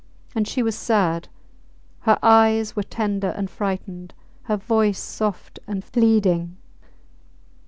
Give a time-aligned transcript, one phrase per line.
[0.33, 1.27] And she was sad!
[1.99, 6.57] Her eyes were tender and frightened; her voice soft and pleading.